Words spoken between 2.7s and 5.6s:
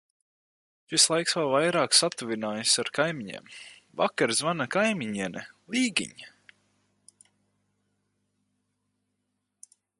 ar kaimiņiem. Vakar zvana kaimiņiene: